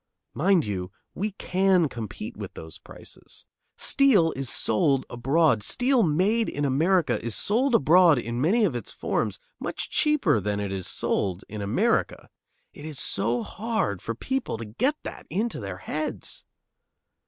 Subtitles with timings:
[0.33, 3.45] Mind you, we can compete with those prices.
[3.77, 8.91] Steel is sold abroad, steel made in America is sold abroad in many of its
[8.91, 12.31] forms, much cheaper than it is sold in America.
[12.73, 16.45] It is so hard for people to get that into their heads!